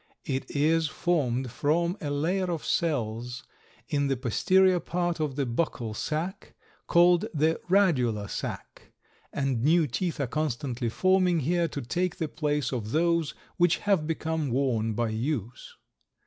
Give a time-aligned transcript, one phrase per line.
[0.25, 3.43] It is formed from a layer of cells
[3.87, 6.55] in the posterior part of the buccal sac,
[6.87, 8.91] called the radula sac,
[9.31, 14.07] and new teeth are constantly forming here to take the place of those which have
[14.07, 15.75] become worn by use.